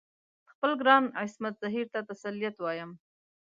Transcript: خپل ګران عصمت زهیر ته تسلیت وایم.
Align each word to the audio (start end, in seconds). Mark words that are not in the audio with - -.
خپل 0.51 0.71
ګران 0.81 1.03
عصمت 1.21 1.55
زهیر 1.63 1.87
ته 1.93 1.99
تسلیت 2.09 2.55
وایم. 2.59 2.91